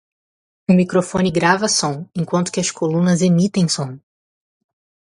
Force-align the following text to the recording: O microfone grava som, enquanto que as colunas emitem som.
O 0.67 0.73
microfone 0.79 1.29
grava 1.37 1.67
som, 1.73 1.95
enquanto 2.21 2.51
que 2.51 2.59
as 2.63 2.71
colunas 2.79 3.21
emitem 3.29 3.69
som. 3.77 3.97